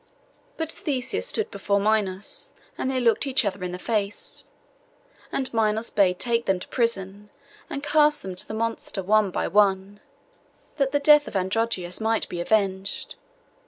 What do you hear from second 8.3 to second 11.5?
to the monster one by one, that the death of